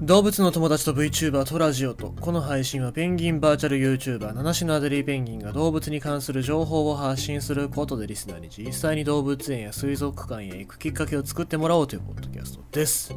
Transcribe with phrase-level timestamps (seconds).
[0.00, 13.12] 動物の友達と VTuber とラジオとこの配信はペンギンバーチャル YouTuber 七種のアデリーペンギンが動物に関する情報を発信することでリスナーに実際に動物園や水族館へ行くきっかけを作ってもらおうというポッドキャストです。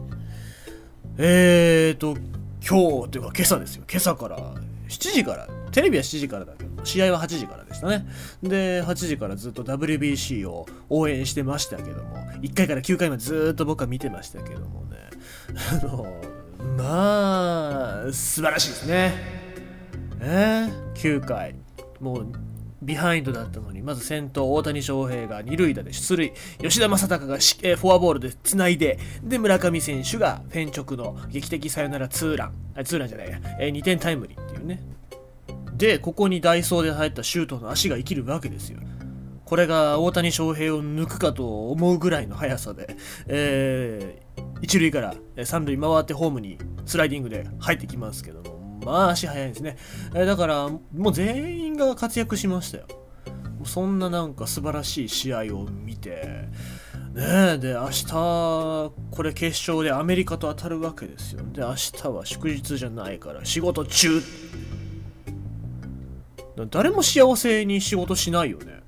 [1.20, 2.18] えーと
[2.68, 3.84] 今日というか今朝ですよ。
[3.88, 4.38] 今朝から
[4.89, 8.07] 7時からテレビは7時からだけど試合は8時からでしたね。
[8.41, 14.98] で8時からずっと WBC を応援してましたけども1回から9回までずっと僕は見てましたけどもね。
[15.79, 16.40] あの
[16.78, 19.14] まあ素晴らしいですね。
[20.20, 21.56] えー、9回。
[22.00, 22.28] もう
[22.82, 23.82] ビハインドだったのに。
[23.82, 26.34] まず先頭大谷翔平が二塁打で出塁。
[26.60, 29.00] 吉田正尚がえフォアボールでつないで。
[29.24, 32.53] で村上選手がフェン直の劇的サヨナラツーラン。
[32.76, 34.81] あツーランじゃないや、えー、2点タイムリーっていうね。
[35.76, 38.80] でここにダイソーで入ったシュートの足が生きるわけですよ。
[39.45, 42.95] これが大谷翔平を抜くかと思うぐらいの速さで、
[43.28, 44.31] えー、
[44.61, 49.78] 一塁から三塁回ってホームにスライディングで入ってきますけども、まあ足速いですね。
[50.14, 52.86] だから、もう全員が活躍しましたよ。
[53.64, 56.48] そんななんか素晴らしい試合を見て、
[57.14, 61.42] ねえ、で、明日、これ決勝でアメリカと当たるわけですよ。
[61.52, 64.22] で、明日は祝日じゃないから仕事中。
[66.70, 68.81] 誰も幸せに仕事しないよね。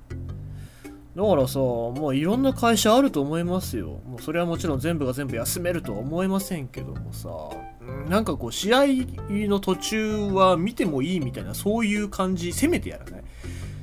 [1.16, 4.00] だからさ、もういろんな会社あると思いますよ。
[4.04, 7.28] もうそれはもちろん全部が全部休めるとは思いませんけどもさ、
[8.08, 8.86] なんかこう試合
[9.48, 13.24] の途中は見てもいいみたいなそういう感じ、せめてやらない。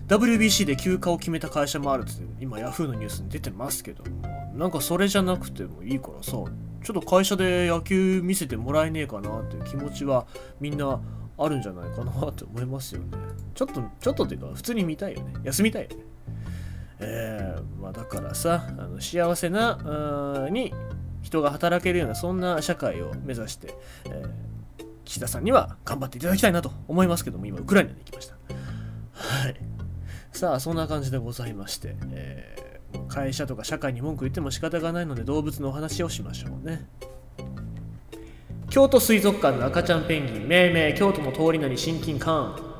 [0.07, 4.21] WBC で休暇を決めた会社もあるって今 Yahoo のニュースに出てますけども、
[4.53, 6.43] なんかそれじゃなくてもいいからさ、ちょっ
[6.83, 10.27] と会社で野球見せてもらえねえかなっていう気持ちは
[10.59, 10.99] みんな
[11.37, 13.17] あるんじゃないかなって思いますよね。
[13.53, 15.33] ちょっと、ちょっとっていうか普通に見たいよね。
[15.43, 16.10] 休みたいよね。
[17.01, 20.73] えー、まあ、だからさあの幸せなに
[21.21, 28.35] 人が働けるようなそんな社会を目指して、えー、岸田さんには頑張っていただきたいなと思いますけども今ウクライナに行きました。
[29.13, 29.55] はい。
[30.31, 36.87] さあそんな感じでございまして、えー、会社とか社会に文句言っても仕方がないので動物のお話をしましょうね。
[38.69, 42.70] 京都水族館の赤ちゃんペンギン命名京都の通り名に親近感。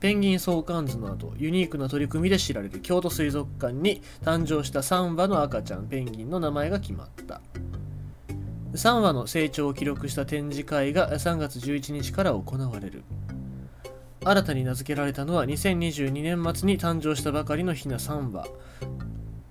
[0.00, 7.40] ペンギン相関図などユニークな取り組みで知られる京都水族館に誕生した3羽の赤ちゃんペンギンの名前が決まった。
[8.74, 13.02] 3羽の成長を記録した展示会が3月11日から行われる。
[14.24, 18.46] 新たに名付けられたのは2022年末に誕生したばかりのヒナ3羽。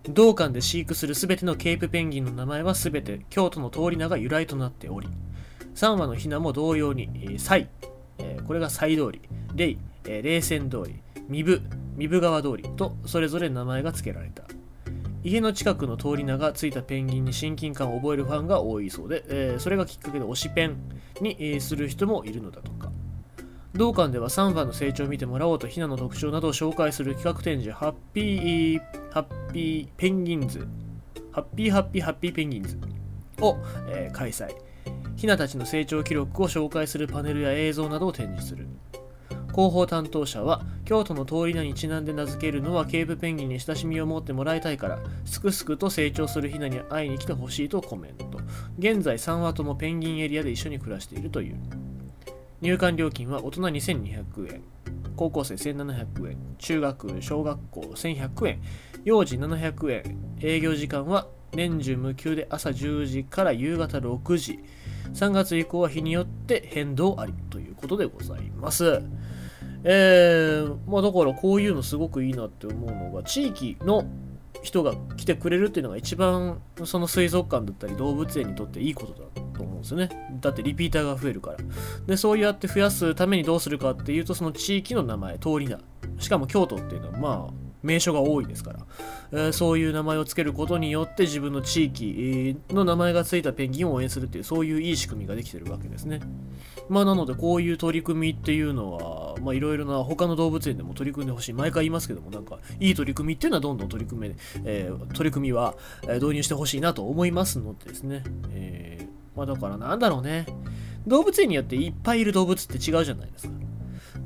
[0.09, 5.09] 同館で飼育する全てのケープペンギンの名前は全て京都の通り名が由来となっており
[5.75, 7.69] 3羽のヒナも同様にサイ、
[8.47, 9.21] これがサイ通り。
[9.53, 9.77] レイ。
[10.07, 11.61] えー、霊泉通り、三部、
[11.97, 14.43] 三部川通りとそれぞれ名前が付けられた。
[15.23, 20.77] 家の近くの通り名がついたペンギンに親近感を覚えるファンが多いそうで、えー、それがきっかけで推しペン
[21.19, 22.91] に、する人もいるのだとか。
[23.73, 28.81] 同館では3番の成長を見てもらおうとヒナの特徴などを紹介する企画展示ハッピー、
[29.11, 30.67] ハッピーペンギンズ、
[31.31, 32.77] ハッピーハッピーハッピーペンギンズ
[33.41, 33.57] を、
[33.89, 34.55] えー、開催。
[35.15, 38.66] ヒナたちの成長記録を紹介するパネルや映像などを展示する。
[39.57, 48.37] 広報担当者は京都の通り名にちなんで名付けるのはケープペンギンに親しみを持ってもらいたいからすくすくと成長するヒナに会いに来てほしいとコメント。
[48.77, 51.55] 現在3羽ともペンギンエリアで一緒に暮らしているという。
[52.61, 54.61] 入館料金は大人2200円。
[55.15, 56.37] 高校生1700円。
[56.59, 58.61] 中学小学校1100円。
[59.05, 60.17] 幼児700円。
[60.39, 64.59] 営業時間は年中無休で朝10時から夕方6時。
[65.15, 69.01] 3月以降は日によって変動ありということでございます。
[69.83, 74.05] えー、まあだからこういうのすごくいいなって思うのが、地域の
[74.61, 80.09] 人が来てくれるっていうのが一番その水族館だったり動物園にとっていいことだと思うんですよね。
[80.41, 81.57] だってリピーターが増えるから。
[82.05, 85.79] で、そうやって増やすためにどうするかっていうと、その地域の名前、通り名。
[86.19, 88.79] しかも京都っていうのはまあ名所が多いですから、
[89.31, 96.19] えー、そういう名前を付けることによって自分の地域の名前が付いたペンギンを応援するっていうそういういい仕組みができてるわけですね。
[96.89, 101.53] まあなのでこういう取り組みっていうのはまあいろいろな他の動物園でも取り組んでほしい。
[101.53, 104.35] 毎回言いますけどもなんかいい取り組みっていうのはどんどん取り組め、
[104.65, 110.45] えー、取り組みは導入してほしいなと思いますのでですね、えー、まあだからなんだろうね。
[111.07, 113.56] 動物園によっていっぱいいる動物って違うじゃないですか。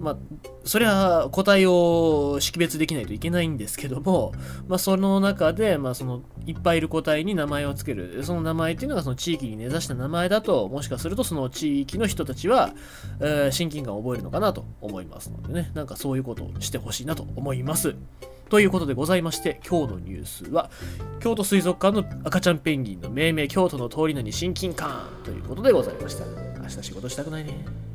[0.02, 0.18] まあ、
[0.64, 4.34] それは個体を識別できないといけないんですけども、
[4.68, 12.74] まあ、その中で、まあ、そのいっぱいいる個体に名前を付けるその名前っていうのがその地域に根ざした名前だともしかするとその地域の人たちは、
[13.20, 17.96] えー、親近感を覚えるのかなと思いますのでねなんかそういうことをしてほしいなと思います
[18.50, 20.70] ということでございまして、今日のニュースは、
[21.22, 26.26] 京都水族館の赤ちゃんペンギンの命名、京都の通り名に親近感ということでございました。
[26.60, 27.91] 明日仕事したくないね。